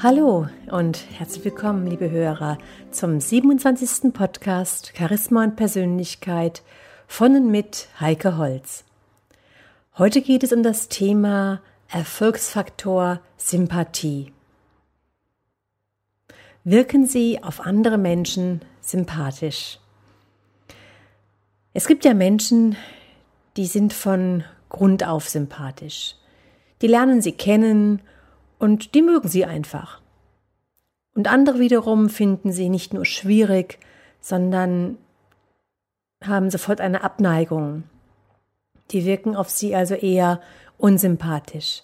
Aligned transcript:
Hallo 0.00 0.46
und 0.70 1.04
herzlich 1.18 1.44
willkommen, 1.44 1.88
liebe 1.88 2.08
Hörer, 2.08 2.58
zum 2.92 3.20
27. 3.20 4.14
Podcast 4.14 4.92
Charisma 4.96 5.42
und 5.42 5.56
Persönlichkeit 5.56 6.62
von 7.08 7.34
und 7.34 7.50
mit 7.50 7.88
Heike 7.98 8.36
Holz. 8.36 8.84
Heute 9.96 10.22
geht 10.22 10.44
es 10.44 10.52
um 10.52 10.62
das 10.62 10.86
Thema 10.86 11.60
Erfolgsfaktor 11.88 13.18
Sympathie. 13.38 14.32
Wirken 16.62 17.04
Sie 17.04 17.42
auf 17.42 17.58
andere 17.58 17.98
Menschen 17.98 18.62
sympathisch? 18.80 19.80
Es 21.72 21.88
gibt 21.88 22.04
ja 22.04 22.14
Menschen, 22.14 22.76
die 23.56 23.66
sind 23.66 23.92
von 23.92 24.44
Grund 24.68 25.04
auf 25.04 25.28
sympathisch. 25.28 26.14
Die 26.82 26.86
lernen 26.86 27.20
sie 27.20 27.32
kennen 27.32 28.00
und 28.58 28.94
die 28.94 29.02
mögen 29.02 29.28
sie 29.28 29.44
einfach. 29.44 30.00
Und 31.14 31.28
andere 31.28 31.58
wiederum 31.58 32.08
finden 32.08 32.52
sie 32.52 32.68
nicht 32.68 32.94
nur 32.94 33.04
schwierig, 33.04 33.78
sondern 34.20 34.98
haben 36.22 36.50
sofort 36.50 36.80
eine 36.80 37.02
Abneigung. 37.02 37.84
Die 38.90 39.04
wirken 39.04 39.36
auf 39.36 39.50
sie 39.50 39.74
also 39.74 39.94
eher 39.94 40.40
unsympathisch. 40.76 41.82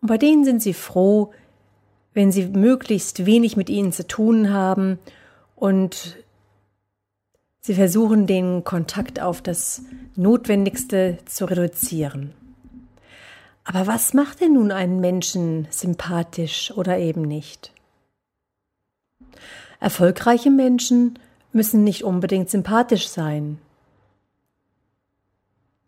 Und 0.00 0.08
bei 0.08 0.18
denen 0.18 0.44
sind 0.44 0.62
sie 0.62 0.74
froh, 0.74 1.32
wenn 2.14 2.32
sie 2.32 2.46
möglichst 2.46 3.26
wenig 3.26 3.56
mit 3.56 3.70
ihnen 3.70 3.92
zu 3.92 4.06
tun 4.06 4.52
haben 4.52 4.98
und 5.56 6.16
sie 7.60 7.74
versuchen 7.74 8.26
den 8.26 8.64
Kontakt 8.64 9.20
auf 9.20 9.42
das 9.42 9.82
Notwendigste 10.16 11.18
zu 11.24 11.44
reduzieren. 11.44 12.34
Aber 13.70 13.86
was 13.86 14.14
macht 14.14 14.40
denn 14.40 14.54
nun 14.54 14.72
einen 14.72 14.98
Menschen 14.98 15.68
sympathisch 15.68 16.72
oder 16.74 16.96
eben 16.96 17.20
nicht? 17.20 17.70
Erfolgreiche 19.78 20.50
Menschen 20.50 21.18
müssen 21.52 21.84
nicht 21.84 22.02
unbedingt 22.02 22.48
sympathisch 22.48 23.08
sein. 23.08 23.58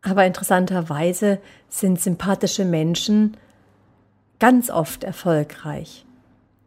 Aber 0.02 0.26
interessanterweise 0.26 1.38
sind 1.70 1.98
sympathische 1.98 2.66
Menschen 2.66 3.38
ganz 4.38 4.68
oft 4.68 5.02
erfolgreich. 5.02 6.04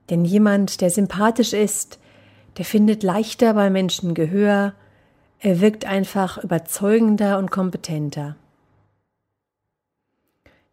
Denn 0.09 0.25
jemand, 0.25 0.81
der 0.81 0.89
sympathisch 0.89 1.53
ist, 1.53 1.99
der 2.57 2.65
findet 2.65 3.03
leichter 3.03 3.53
bei 3.53 3.69
Menschen 3.69 4.15
Gehör, 4.15 4.73
er 5.37 5.61
wirkt 5.61 5.85
einfach 5.85 6.43
überzeugender 6.43 7.37
und 7.37 7.51
kompetenter. 7.51 8.35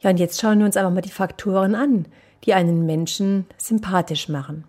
Ja, 0.00 0.10
und 0.10 0.18
jetzt 0.18 0.40
schauen 0.40 0.58
wir 0.58 0.66
uns 0.66 0.76
einfach 0.76 0.92
mal 0.92 1.00
die 1.02 1.10
Faktoren 1.10 1.74
an, 1.74 2.06
die 2.44 2.54
einen 2.54 2.86
Menschen 2.86 3.46
sympathisch 3.58 4.28
machen. 4.28 4.64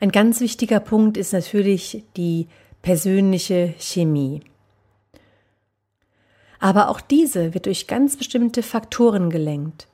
Ein 0.00 0.10
ganz 0.10 0.40
wichtiger 0.40 0.80
Punkt 0.80 1.16
ist 1.16 1.32
natürlich 1.32 2.04
die 2.16 2.48
persönliche 2.80 3.74
Chemie. 3.78 4.42
Aber 6.58 6.88
auch 6.88 7.00
diese 7.00 7.54
wird 7.54 7.66
durch 7.66 7.86
ganz 7.86 8.16
bestimmte 8.16 8.62
Faktoren 8.62 9.30
gelenkt. 9.30 9.88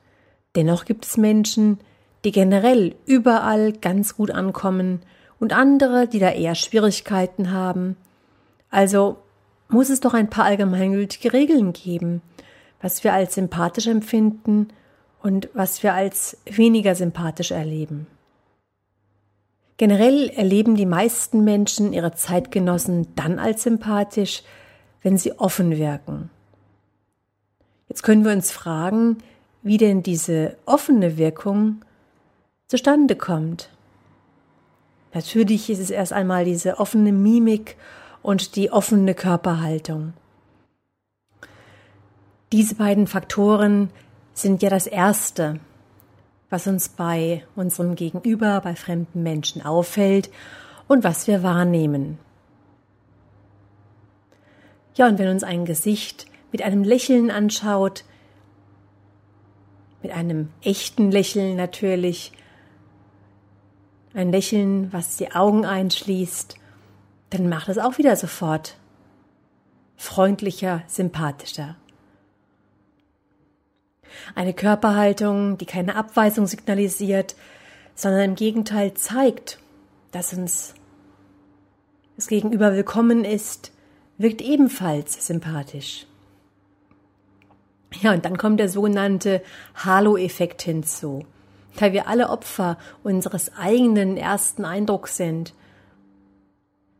Dennoch 0.55 0.85
gibt 0.85 1.05
es 1.05 1.17
Menschen, 1.17 1.79
die 2.23 2.31
generell 2.31 2.95
überall 3.05 3.73
ganz 3.73 4.15
gut 4.15 4.31
ankommen 4.31 5.01
und 5.39 5.53
andere, 5.53 6.07
die 6.07 6.19
da 6.19 6.31
eher 6.31 6.55
Schwierigkeiten 6.55 7.51
haben. 7.51 7.95
Also 8.69 9.17
muss 9.69 9.89
es 9.89 9.99
doch 9.99 10.13
ein 10.13 10.29
paar 10.29 10.45
allgemeingültige 10.45 11.31
Regeln 11.31 11.73
geben, 11.73 12.21
was 12.81 13.03
wir 13.03 13.13
als 13.13 13.35
sympathisch 13.35 13.87
empfinden 13.87 14.69
und 15.21 15.49
was 15.53 15.83
wir 15.83 15.93
als 15.93 16.37
weniger 16.45 16.95
sympathisch 16.95 17.51
erleben. 17.51 18.07
Generell 19.77 20.29
erleben 20.29 20.75
die 20.75 20.85
meisten 20.85 21.43
Menschen 21.45 21.93
ihre 21.93 22.13
Zeitgenossen 22.13 23.07
dann 23.15 23.39
als 23.39 23.63
sympathisch, 23.63 24.43
wenn 25.01 25.17
sie 25.17 25.39
offen 25.39 25.77
wirken. 25.77 26.29
Jetzt 27.87 28.03
können 28.03 28.25
wir 28.25 28.33
uns 28.33 28.51
fragen, 28.51 29.19
wie 29.61 29.77
denn 29.77 30.03
diese 30.03 30.57
offene 30.65 31.17
Wirkung 31.17 31.81
zustande 32.67 33.15
kommt. 33.15 33.69
Natürlich 35.13 35.69
ist 35.69 35.79
es 35.79 35.89
erst 35.89 36.13
einmal 36.13 36.45
diese 36.45 36.77
offene 36.77 37.11
Mimik 37.11 37.77
und 38.21 38.55
die 38.55 38.71
offene 38.71 39.13
Körperhaltung. 39.13 40.13
Diese 42.51 42.75
beiden 42.75 43.07
Faktoren 43.07 43.91
sind 44.33 44.63
ja 44.63 44.69
das 44.69 44.87
Erste, 44.87 45.59
was 46.49 46.65
uns 46.65 46.89
bei 46.89 47.43
unserem 47.55 47.95
Gegenüber, 47.95 48.59
bei 48.61 48.75
fremden 48.75 49.21
Menschen 49.21 49.61
auffällt 49.63 50.31
und 50.87 51.03
was 51.03 51.27
wir 51.27 51.43
wahrnehmen. 51.43 52.17
Ja, 54.95 55.07
und 55.07 55.19
wenn 55.19 55.29
uns 55.29 55.43
ein 55.43 55.65
Gesicht 55.65 56.25
mit 56.51 56.63
einem 56.63 56.83
Lächeln 56.83 57.29
anschaut, 57.29 58.03
mit 60.01 60.11
einem 60.11 60.49
echten 60.61 61.11
Lächeln 61.11 61.55
natürlich, 61.55 62.31
ein 64.13 64.31
Lächeln, 64.31 64.91
was 64.91 65.17
die 65.17 65.31
Augen 65.31 65.65
einschließt, 65.65 66.55
dann 67.29 67.49
macht 67.49 67.69
es 67.69 67.77
auch 67.77 67.97
wieder 67.97 68.15
sofort 68.15 68.75
freundlicher, 69.95 70.83
sympathischer. 70.87 71.75
Eine 74.33 74.53
Körperhaltung, 74.53 75.57
die 75.57 75.65
keine 75.65 75.95
Abweisung 75.95 76.47
signalisiert, 76.47 77.35
sondern 77.95 78.21
im 78.21 78.35
Gegenteil 78.35 78.93
zeigt, 78.93 79.59
dass 80.11 80.33
uns 80.33 80.73
das 82.15 82.27
Gegenüber 82.27 82.73
willkommen 82.73 83.23
ist, 83.25 83.71
wirkt 84.17 84.41
ebenfalls 84.41 85.25
sympathisch. 85.27 86.05
Ja, 88.01 88.13
und 88.13 88.25
dann 88.25 88.37
kommt 88.37 88.59
der 88.59 88.69
sogenannte 88.69 89.41
Halo-Effekt 89.75 90.61
hinzu. 90.61 91.25
Da 91.75 91.93
wir 91.93 92.07
alle 92.07 92.29
Opfer 92.29 92.77
unseres 93.03 93.55
eigenen 93.57 94.17
ersten 94.17 94.65
Eindrucks 94.65 95.17
sind, 95.17 95.53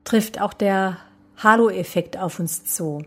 trifft 0.09 0.41
auch 0.41 0.53
der 0.53 0.97
Halo-Effekt 1.37 2.17
auf 2.17 2.39
uns 2.39 2.65
zu. 2.65 3.03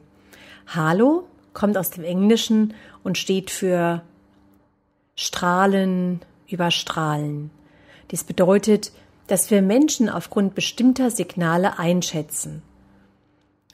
Halo 0.68 1.26
kommt 1.52 1.76
aus 1.76 1.90
dem 1.90 2.04
Englischen 2.04 2.74
und 3.02 3.18
steht 3.18 3.50
für 3.50 4.02
Strahlen, 5.16 6.20
überstrahlen. 6.46 7.50
Dies 8.12 8.22
bedeutet, 8.22 8.92
dass 9.26 9.50
wir 9.50 9.62
Menschen 9.62 10.08
aufgrund 10.08 10.54
bestimmter 10.54 11.10
Signale 11.10 11.76
einschätzen. 11.76 12.62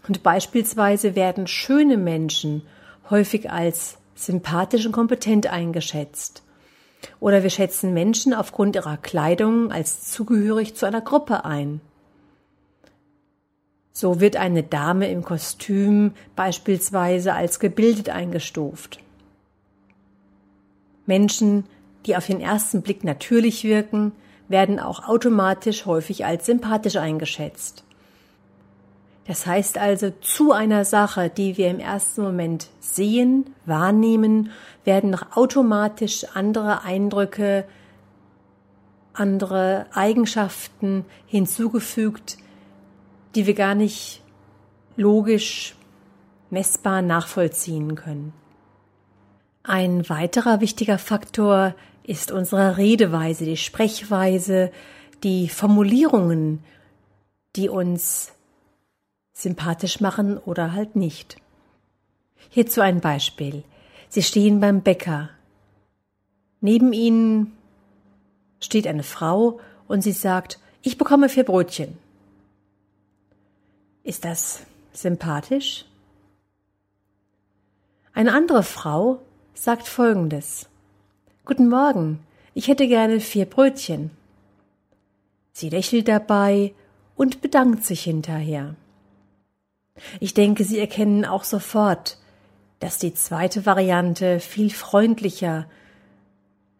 Und 0.06 0.22
beispielsweise 0.22 1.14
werden 1.14 1.46
schöne 1.46 1.98
Menschen 1.98 2.62
häufig 3.10 3.50
als 3.50 3.98
sympathisch 4.14 4.86
und 4.86 4.92
kompetent 4.92 5.48
eingeschätzt. 5.48 6.42
Oder 7.20 7.42
wir 7.42 7.50
schätzen 7.50 7.92
Menschen 7.92 8.32
aufgrund 8.32 8.74
ihrer 8.74 8.96
Kleidung 8.96 9.70
als 9.70 10.10
zugehörig 10.10 10.76
zu 10.76 10.86
einer 10.86 11.02
Gruppe 11.02 11.44
ein. 11.44 11.82
So 14.00 14.20
wird 14.20 14.36
eine 14.36 14.62
Dame 14.62 15.10
im 15.10 15.24
Kostüm 15.24 16.12
beispielsweise 16.36 17.34
als 17.34 17.58
gebildet 17.58 18.10
eingestuft. 18.10 19.00
Menschen, 21.04 21.64
die 22.06 22.16
auf 22.16 22.26
den 22.26 22.40
ersten 22.40 22.82
Blick 22.82 23.02
natürlich 23.02 23.64
wirken, 23.64 24.12
werden 24.46 24.78
auch 24.78 25.08
automatisch 25.08 25.84
häufig 25.84 26.24
als 26.24 26.46
sympathisch 26.46 26.94
eingeschätzt. 26.94 27.82
Das 29.26 29.46
heißt 29.46 29.78
also, 29.78 30.12
zu 30.20 30.52
einer 30.52 30.84
Sache, 30.84 31.28
die 31.28 31.56
wir 31.56 31.68
im 31.68 31.80
ersten 31.80 32.22
Moment 32.22 32.68
sehen, 32.78 33.46
wahrnehmen, 33.66 34.52
werden 34.84 35.10
noch 35.10 35.36
automatisch 35.36 36.24
andere 36.34 36.84
Eindrücke, 36.84 37.64
andere 39.12 39.86
Eigenschaften 39.92 41.04
hinzugefügt, 41.26 42.38
die 43.34 43.46
wir 43.46 43.54
gar 43.54 43.74
nicht 43.74 44.22
logisch 44.96 45.74
messbar 46.50 47.02
nachvollziehen 47.02 47.94
können. 47.94 48.32
Ein 49.62 50.08
weiterer 50.08 50.60
wichtiger 50.60 50.98
Faktor 50.98 51.74
ist 52.02 52.32
unsere 52.32 52.78
Redeweise, 52.78 53.44
die 53.44 53.58
Sprechweise, 53.58 54.72
die 55.22 55.48
Formulierungen, 55.48 56.64
die 57.54 57.68
uns 57.68 58.32
sympathisch 59.34 60.00
machen 60.00 60.38
oder 60.38 60.72
halt 60.72 60.96
nicht. 60.96 61.36
Hierzu 62.48 62.80
ein 62.80 63.00
Beispiel. 63.00 63.62
Sie 64.08 64.22
stehen 64.22 64.58
beim 64.58 64.82
Bäcker. 64.82 65.30
Neben 66.60 66.92
ihnen 66.92 67.52
steht 68.60 68.86
eine 68.86 69.02
Frau 69.02 69.60
und 69.86 70.02
sie 70.02 70.12
sagt, 70.12 70.58
ich 70.82 70.98
bekomme 70.98 71.28
vier 71.28 71.44
Brötchen. 71.44 71.98
Ist 74.08 74.24
das 74.24 74.62
sympathisch? 74.94 75.84
Eine 78.14 78.32
andere 78.32 78.62
Frau 78.62 79.20
sagt 79.52 79.86
Folgendes. 79.86 80.66
Guten 81.44 81.68
Morgen, 81.68 82.20
ich 82.54 82.68
hätte 82.68 82.88
gerne 82.88 83.20
vier 83.20 83.44
Brötchen. 83.44 84.10
Sie 85.52 85.68
lächelt 85.68 86.08
dabei 86.08 86.72
und 87.16 87.42
bedankt 87.42 87.84
sich 87.84 88.04
hinterher. 88.04 88.76
Ich 90.20 90.32
denke, 90.32 90.64
Sie 90.64 90.78
erkennen 90.78 91.26
auch 91.26 91.44
sofort, 91.44 92.16
dass 92.80 92.96
die 92.96 93.12
zweite 93.12 93.66
Variante 93.66 94.40
viel 94.40 94.70
freundlicher, 94.70 95.66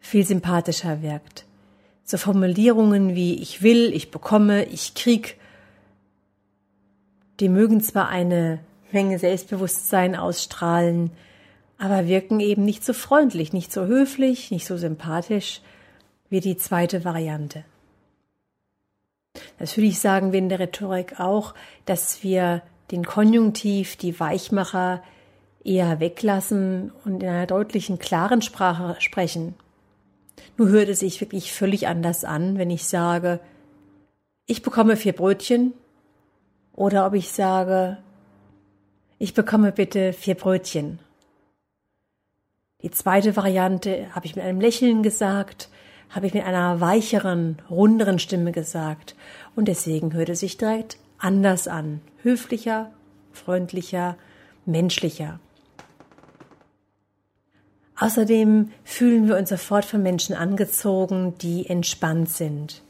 viel 0.00 0.25
sympathischer 0.25 1.02
wirkt. 1.02 1.44
So 2.04 2.16
Formulierungen 2.16 3.14
wie 3.14 3.34
ich 3.34 3.60
will, 3.60 3.92
ich 3.92 4.10
bekomme, 4.10 4.64
ich 4.64 4.94
krieg, 4.94 5.38
die 7.40 7.49
mögen 7.49 7.81
zwar 7.81 8.08
eine 8.08 8.61
Menge 8.93 9.19
Selbstbewusstsein 9.19 10.17
ausstrahlen, 10.17 11.11
aber 11.79 12.06
wirken 12.06 12.40
eben 12.40 12.64
nicht 12.64 12.85
so 12.85 12.93
freundlich, 12.93 13.52
nicht 13.52 13.73
so 13.73 13.85
höflich, 13.85 14.50
nicht 14.50 14.67
so 14.67 14.76
sympathisch 14.76 15.61
wie 16.31 16.40
die 16.40 16.56
zweite 16.56 17.05
Variante. 17.05 17.64
Natürlich 19.58 20.00
sagen 20.00 20.32
wir 20.32 20.38
in 20.38 20.49
der 20.49 20.58
Rhetorik 20.58 21.20
auch, 21.20 21.55
dass 21.85 22.23
wir 22.23 22.62
den 22.90 23.05
Konjunktiv, 23.05 23.96
die 23.96 24.19
Weichmacher 24.19 25.02
eher 25.62 26.00
weglassen 26.00 26.93
und 27.05 27.23
in 27.23 27.29
einer 27.29 27.46
deutlichen, 27.46 27.99
klaren 27.99 28.43
Sprache 28.43 28.96
sprechen. 29.00 29.55
Nur 30.56 30.69
hört 30.69 30.88
es 30.88 31.00
sich 31.00 31.20
wirklich 31.20 31.52
völlig 31.52 31.87
anders 31.87 32.25
an, 32.25 32.58
wenn 32.58 32.70
ich 32.70 32.85
sage, 32.85 33.40
ich 34.46 34.62
bekomme 34.62 34.96
vier 34.96 35.12
Brötchen 35.12 35.75
oder 36.78 37.04
ob 37.06 37.14
ich 37.14 37.32
sage, 37.32 37.96
ich 39.19 39.34
bekomme 39.34 39.72
bitte 39.72 40.12
vier 40.12 40.36
Brötchen. 40.36 41.00
Die 42.82 42.92
zweite 42.92 43.34
Variante 43.34 44.06
habe 44.14 44.26
ich 44.26 44.36
mit 44.36 44.44
einem 44.44 44.60
Lächeln 44.60 45.02
gesagt, 45.02 45.70
habe 46.08 46.28
ich 46.28 46.34
mit 46.34 46.44
einer 46.44 46.80
weicheren, 46.80 47.60
runderen 47.69 48.20
Stimme 48.20 48.52
gesagt 48.52 49.16
und 49.56 49.66
deswegen 49.66 50.12
hört 50.12 50.28
es 50.28 50.38
sich 50.38 50.56
direkt 50.56 50.98
anders 51.19 51.66
an, 51.66 52.00
höflicher, 52.22 52.92
freundlicher, 53.32 54.16
menschlicher. 54.64 55.40
Außerdem 57.98 58.70
fühlen 58.84 59.26
wir 59.26 59.36
uns 59.36 59.48
sofort 59.48 59.84
von 59.84 60.00
Menschen 60.00 60.36
angezogen, 60.36 61.34
die 61.38 61.69
entspannt 61.69 62.28
sind, 62.28 62.84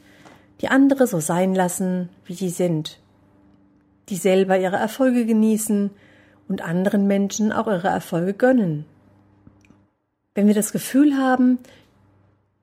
die 0.61 0.69
andere 0.69 1.07
so 1.07 1.21
sein 1.21 1.55
lassen, 1.55 2.11
wie 2.27 2.35
sie 2.35 2.51
sind, 2.51 2.99
die 4.09 4.17
selber 4.17 4.59
ihre 4.59 4.77
Erfolge 4.77 5.27
genießen 5.27 5.91
und 6.49 6.63
anderen 6.63 7.07
Menschen 7.07 7.53
auch 7.53 7.67
ihre 7.67 7.89
Erfolge 7.89 8.35
gönnen. 8.35 8.85
Wenn 10.35 10.47
wir 10.47 10.55
das 10.55 10.73
Gefühl 10.73 11.17
haben, 11.17 11.59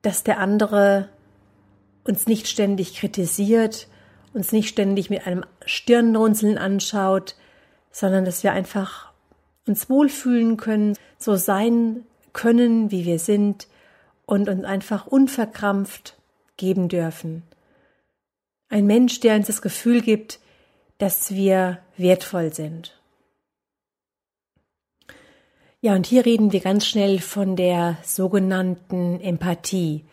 dass 0.02 0.24
der 0.24 0.40
andere 0.40 1.10
uns 2.04 2.28
nicht 2.28 2.48
ständig 2.48 2.96
kritisiert, 2.96 3.88
uns 4.34 4.52
nicht 4.52 4.70
ständig 4.70 5.10
mit 5.10 5.26
einem 5.26 5.44
Stirnrunzeln 5.66 6.58
anschaut, 6.58 7.36
sondern 7.92 8.26
dass 8.26 8.44
wir 8.44 8.52
einfach 8.52 9.12
uns 9.68 9.90
wohlfühlen 9.90 10.58
können, 10.58 10.96
so 11.18 11.36
sein 11.36 12.04
können, 12.34 12.92
wie 12.92 13.06
wir 13.06 13.20
sind 13.20 13.68
und 14.26 14.50
uns 14.50 14.64
einfach 14.64 15.08
unverkrampft 15.08 16.18
geben 16.58 16.90
dürfen. 16.90 17.44
Ein 18.70 18.86
Mensch, 18.86 19.20
der 19.22 19.36
uns 19.36 19.48
das 19.48 19.62
Gefühl 19.62 20.02
gibt, 20.02 20.40
dass 20.98 21.32
wir 21.34 21.80
wertvoll 21.98 22.54
sind. 22.54 23.00
Ja, 25.82 25.94
und 25.94 26.08
hier 26.08 26.26
reden 26.26 26.52
wir 26.52 26.62
ganz 26.62 26.86
schnell 26.88 27.20
von 27.20 27.56
der 27.56 27.98
sogenannten 28.04 29.20
Empathie, 29.22 30.04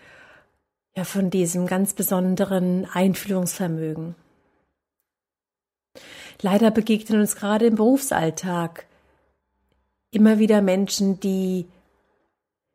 ja, 0.94 1.04
von 1.04 1.30
diesem 1.30 1.66
ganz 1.66 1.94
besonderen 1.94 2.86
Einfühlungsvermögen. 2.92 4.14
Leider 6.42 6.70
begegnen 6.70 7.20
uns 7.20 7.36
gerade 7.36 7.66
im 7.66 7.76
Berufsalltag 7.76 8.86
immer 10.10 10.38
wieder 10.38 10.60
Menschen, 10.60 11.20
die 11.20 11.66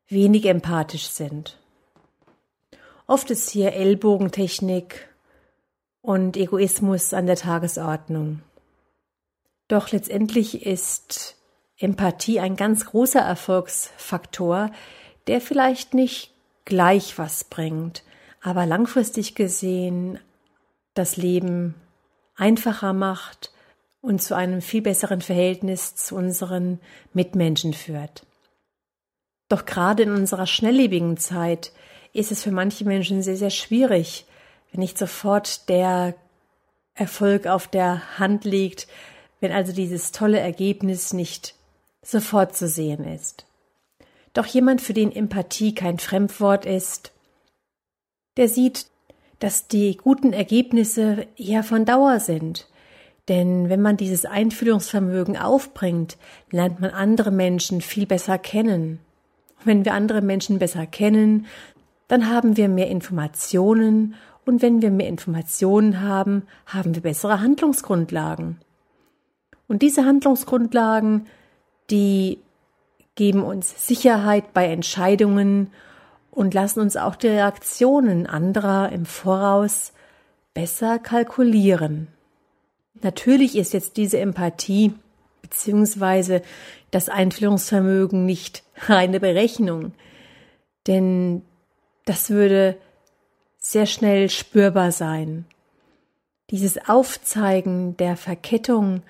wenig 0.08 0.46
empathisch 0.46 1.08
sind. 1.08 1.56
Oft 3.06 3.30
ist 3.30 3.50
hier 3.50 3.72
Ellbogentechnik 3.74 5.07
und 6.00 6.36
Egoismus 6.36 7.12
an 7.12 7.26
der 7.26 7.36
Tagesordnung. 7.36 8.42
Doch 9.68 9.90
letztendlich 9.92 10.64
ist 10.64 11.36
Empathie 11.78 12.40
ein 12.40 12.56
ganz 12.56 12.86
großer 12.86 13.20
Erfolgsfaktor, 13.20 14.70
der 15.26 15.40
vielleicht 15.40 15.94
nicht 15.94 16.32
gleich 16.64 17.18
was 17.18 17.44
bringt, 17.44 18.02
aber 18.40 18.66
langfristig 18.66 19.34
gesehen 19.34 20.18
das 20.94 21.16
Leben 21.16 21.74
einfacher 22.36 22.92
macht 22.92 23.52
und 24.00 24.22
zu 24.22 24.34
einem 24.34 24.62
viel 24.62 24.82
besseren 24.82 25.20
Verhältnis 25.20 25.94
zu 25.96 26.16
unseren 26.16 26.80
Mitmenschen 27.12 27.74
führt. 27.74 28.26
Doch 29.48 29.64
gerade 29.64 30.02
in 30.04 30.12
unserer 30.12 30.46
schnelllebigen 30.46 31.16
Zeit 31.16 31.72
ist 32.12 32.32
es 32.32 32.42
für 32.42 32.50
manche 32.50 32.84
Menschen 32.84 33.22
sehr, 33.22 33.36
sehr 33.36 33.50
schwierig, 33.50 34.26
wenn 34.70 34.80
nicht 34.80 34.98
sofort 34.98 35.68
der 35.68 36.14
Erfolg 36.94 37.46
auf 37.46 37.68
der 37.68 38.18
Hand 38.18 38.44
liegt, 38.44 38.88
wenn 39.40 39.52
also 39.52 39.72
dieses 39.72 40.12
tolle 40.12 40.40
Ergebnis 40.40 41.12
nicht 41.12 41.54
sofort 42.02 42.56
zu 42.56 42.66
sehen 42.68 43.04
ist. 43.04 43.46
Doch 44.32 44.46
jemand, 44.46 44.80
für 44.80 44.94
den 44.94 45.12
Empathie 45.12 45.74
kein 45.74 45.98
Fremdwort 45.98 46.64
ist, 46.64 47.12
der 48.36 48.48
sieht, 48.48 48.86
dass 49.38 49.68
die 49.68 49.96
guten 49.96 50.32
Ergebnisse 50.32 51.26
eher 51.36 51.62
von 51.62 51.84
Dauer 51.84 52.20
sind. 52.20 52.68
Denn 53.28 53.68
wenn 53.68 53.82
man 53.82 53.96
dieses 53.96 54.24
Einfühlungsvermögen 54.24 55.36
aufbringt, 55.36 56.16
lernt 56.50 56.80
man 56.80 56.90
andere 56.90 57.30
Menschen 57.30 57.80
viel 57.80 58.06
besser 58.06 58.38
kennen. 58.38 59.00
Wenn 59.64 59.84
wir 59.84 59.92
andere 59.92 60.22
Menschen 60.22 60.58
besser 60.58 60.86
kennen, 60.86 61.46
dann 62.08 62.30
haben 62.30 62.56
wir 62.56 62.68
mehr 62.68 62.88
Informationen 62.88 64.14
und 64.48 64.62
wenn 64.62 64.80
wir 64.80 64.90
mehr 64.90 65.08
Informationen 65.08 66.00
haben, 66.00 66.44
haben 66.64 66.94
wir 66.94 67.02
bessere 67.02 67.42
Handlungsgrundlagen. 67.42 68.56
Und 69.66 69.82
diese 69.82 70.06
Handlungsgrundlagen, 70.06 71.26
die 71.90 72.38
geben 73.14 73.42
uns 73.42 73.86
Sicherheit 73.86 74.54
bei 74.54 74.68
Entscheidungen 74.68 75.70
und 76.30 76.54
lassen 76.54 76.80
uns 76.80 76.96
auch 76.96 77.14
die 77.14 77.28
Reaktionen 77.28 78.26
anderer 78.26 78.90
im 78.90 79.04
Voraus 79.04 79.92
besser 80.54 80.98
kalkulieren. 80.98 82.08
Natürlich 83.02 83.54
ist 83.54 83.74
jetzt 83.74 83.98
diese 83.98 84.18
Empathie 84.18 84.94
beziehungsweise 85.42 86.40
das 86.90 87.10
Einfühlungsvermögen 87.10 88.24
nicht 88.24 88.62
reine 88.86 89.20
Berechnung, 89.20 89.92
denn 90.86 91.42
das 92.06 92.30
würde 92.30 92.78
sehr 93.70 93.84
schnell 93.84 94.30
spürbar 94.30 94.92
sein. 94.92 95.44
Dieses 96.48 96.88
Aufzeigen 96.88 97.98
der 97.98 98.16
Verkettung 98.16 99.02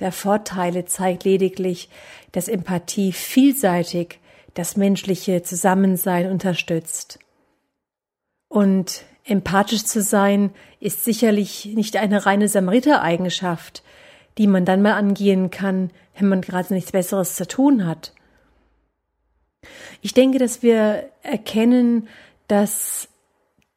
der 0.00 0.10
Vorteile 0.10 0.84
zeigt 0.84 1.22
lediglich, 1.22 1.88
dass 2.32 2.48
Empathie 2.48 3.12
vielseitig 3.12 4.18
das 4.54 4.76
menschliche 4.76 5.44
Zusammensein 5.44 6.28
unterstützt. 6.28 7.20
Und 8.48 9.04
empathisch 9.22 9.84
zu 9.84 10.02
sein 10.02 10.50
ist 10.80 11.04
sicherlich 11.04 11.66
nicht 11.66 11.96
eine 11.96 12.26
reine 12.26 12.48
Samariter-Eigenschaft, 12.48 13.84
die 14.38 14.48
man 14.48 14.64
dann 14.64 14.82
mal 14.82 14.94
angehen 14.94 15.52
kann, 15.52 15.90
wenn 16.16 16.26
man 16.28 16.40
gerade 16.40 16.74
nichts 16.74 16.90
Besseres 16.90 17.36
zu 17.36 17.46
tun 17.46 17.86
hat. 17.86 18.12
Ich 20.00 20.14
denke, 20.14 20.38
dass 20.38 20.64
wir 20.64 21.08
erkennen, 21.22 22.08
dass 22.48 23.08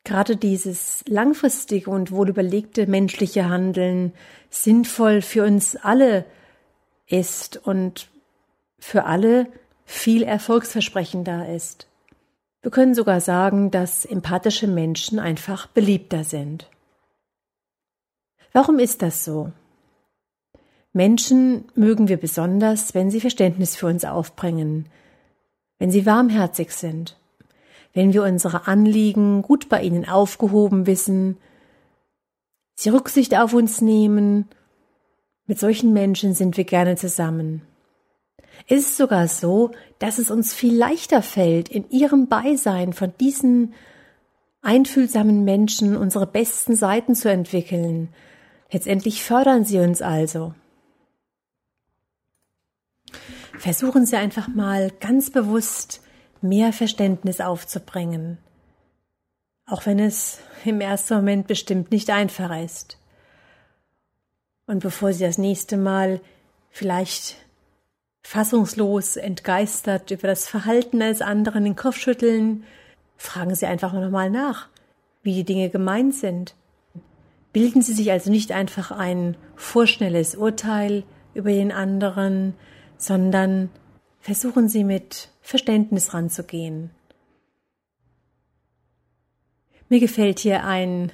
gerade 0.05 0.37
dieses 0.37 1.03
langfristige 1.07 1.89
und 1.89 2.11
wohlüberlegte 2.11 2.87
menschliche 2.87 3.49
Handeln 3.49 4.13
sinnvoll 4.49 5.21
für 5.21 5.43
uns 5.43 5.75
alle 5.75 6.25
ist 7.07 7.57
und 7.57 8.09
für 8.79 9.03
alle 9.03 9.47
viel 9.83 10.23
erfolgsversprechender 10.23 11.53
ist. 11.53 11.87
Wir 12.61 12.71
können 12.71 12.95
sogar 12.95 13.21
sagen, 13.21 13.69
dass 13.69 14.05
empathische 14.05 14.67
Menschen 14.67 15.19
einfach 15.19 15.67
beliebter 15.67 16.23
sind. 16.23 16.69
Warum 18.53 18.79
ist 18.79 19.01
das 19.01 19.25
so? 19.25 19.51
Menschen 20.93 21.65
mögen 21.75 22.07
wir 22.07 22.17
besonders, 22.17 22.95
wenn 22.95 23.11
sie 23.11 23.19
Verständnis 23.19 23.75
für 23.75 23.87
uns 23.87 24.05
aufbringen, 24.05 24.87
wenn 25.77 25.91
sie 25.91 26.05
warmherzig 26.05 26.71
sind, 26.71 27.17
wenn 27.95 28.13
wir 28.13 28.23
unsere 28.23 28.67
Anliegen 28.67 29.41
gut 29.41 29.69
bei 29.69 29.81
ihnen 29.81 30.07
aufgehoben 30.07 30.85
wissen, 30.85 31.37
sie 32.75 32.89
Rücksicht 32.89 33.35
auf 33.35 33.53
uns 33.53 33.81
nehmen. 33.81 34.49
Mit 35.47 35.59
solchen 35.59 35.93
Menschen 35.93 36.33
sind 36.33 36.57
wir 36.57 36.65
gerne 36.65 36.97
zusammen. 36.97 37.61
Es 38.67 38.81
ist 38.81 38.97
sogar 38.97 39.27
so, 39.29 39.71
dass 39.97 40.19
es 40.19 40.29
uns 40.29 40.53
viel 40.53 40.75
leichter 40.75 41.21
fällt, 41.21 41.69
in 41.69 41.89
ihrem 41.89 42.27
Beisein 42.27 42.91
von 42.91 43.13
diesen 43.19 43.73
einfühlsamen 44.61 45.45
Menschen 45.45 45.95
unsere 45.95 46.27
besten 46.27 46.75
Seiten 46.75 47.15
zu 47.15 47.29
entwickeln. 47.29 48.09
Letztendlich 48.71 49.23
fördern 49.23 49.63
sie 49.63 49.79
uns 49.79 50.01
also. 50.01 50.53
Versuchen 53.57 54.05
Sie 54.05 54.17
einfach 54.17 54.49
mal 54.49 54.91
ganz 54.99 55.29
bewusst 55.29 56.01
mehr 56.41 56.73
Verständnis 56.73 57.41
aufzubringen, 57.41 58.37
auch 59.65 59.85
wenn 59.85 59.99
es 59.99 60.39
im 60.63 60.81
ersten 60.81 61.15
Moment 61.15 61.47
bestimmt 61.47 61.91
nicht 61.91 62.09
einfach 62.09 62.55
ist. 62.63 62.97
Und 64.67 64.79
bevor 64.79 65.13
Sie 65.13 65.23
das 65.23 65.37
nächste 65.37 65.77
Mal 65.77 66.21
vielleicht 66.71 67.35
fassungslos, 68.23 69.17
entgeistert 69.17 70.09
über 70.09 70.27
das 70.27 70.47
Verhalten 70.47 71.01
eines 71.01 71.21
anderen 71.21 71.63
den 71.63 71.75
Kopf 71.75 71.97
schütteln, 71.97 72.63
fragen 73.17 73.53
Sie 73.53 73.67
einfach 73.67 73.93
nochmal 73.93 74.29
nach, 74.29 74.67
wie 75.21 75.33
die 75.33 75.43
Dinge 75.43 75.69
gemeint 75.69 76.15
sind. 76.15 76.55
Bilden 77.53 77.81
Sie 77.81 77.93
sich 77.93 78.11
also 78.11 78.31
nicht 78.31 78.51
einfach 78.51 78.91
ein 78.91 79.37
vorschnelles 79.55 80.35
Urteil 80.35 81.03
über 81.35 81.51
den 81.51 81.71
anderen, 81.71 82.55
sondern 82.97 83.69
versuchen 84.25 84.69
Sie 84.69 84.83
mit 84.83 85.29
Verständnis 85.41 86.15
ranzugehen. 86.15 86.89
Mir 89.87 89.99
gefällt 89.99 90.39
hier 90.39 90.63
ein 90.63 91.11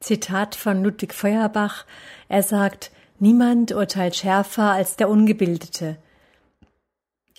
Zitat 0.00 0.56
von 0.56 0.82
Ludwig 0.82 1.14
Feuerbach. 1.14 1.86
Er 2.28 2.42
sagt, 2.42 2.90
Niemand 3.20 3.70
urteilt 3.70 4.16
schärfer 4.16 4.72
als 4.72 4.96
der 4.96 5.08
Ungebildete. 5.08 5.96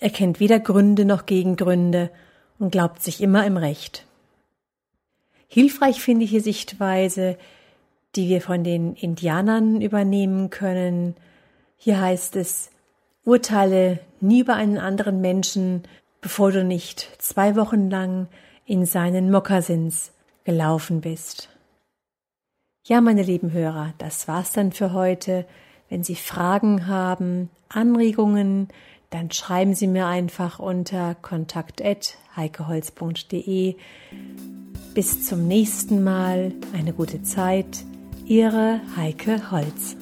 Er 0.00 0.08
kennt 0.08 0.40
weder 0.40 0.58
Gründe 0.58 1.04
noch 1.04 1.26
Gegengründe 1.26 2.10
und 2.58 2.70
glaubt 2.70 3.02
sich 3.02 3.20
immer 3.20 3.44
im 3.44 3.58
Recht. 3.58 4.06
Hilfreich 5.46 6.00
finde 6.00 6.24
ich 6.24 6.30
die 6.30 6.40
Sichtweise, 6.40 7.36
die 8.16 8.30
wir 8.30 8.40
von 8.40 8.64
den 8.64 8.94
Indianern 8.94 9.82
übernehmen 9.82 10.48
können. 10.48 11.16
Hier 11.76 12.00
heißt 12.00 12.36
es, 12.36 12.70
urteile 13.24 14.00
nie 14.20 14.40
über 14.40 14.54
einen 14.54 14.78
anderen 14.78 15.20
Menschen, 15.20 15.82
bevor 16.20 16.52
du 16.52 16.62
nicht 16.64 17.10
zwei 17.18 17.56
Wochen 17.56 17.90
lang 17.90 18.28
in 18.66 18.86
seinen 18.86 19.30
Mokassins 19.30 20.12
gelaufen 20.44 21.00
bist. 21.00 21.48
Ja, 22.86 23.00
meine 23.00 23.22
lieben 23.22 23.52
Hörer, 23.52 23.94
das 23.98 24.28
war's 24.28 24.52
dann 24.52 24.70
für 24.72 24.92
heute. 24.92 25.46
Wenn 25.88 26.04
Sie 26.04 26.16
Fragen 26.16 26.86
haben, 26.86 27.48
Anregungen, 27.68 28.68
dann 29.10 29.30
schreiben 29.30 29.74
Sie 29.74 29.86
mir 29.86 30.06
einfach 30.06 30.58
unter 30.58 31.14
kontakt@heikeholz.de. 31.14 33.76
Bis 34.92 35.26
zum 35.26 35.46
nächsten 35.46 36.04
Mal, 36.04 36.52
eine 36.74 36.92
gute 36.92 37.22
Zeit. 37.22 37.84
Ihre 38.26 38.82
Heike 38.96 39.50
Holz. 39.50 39.96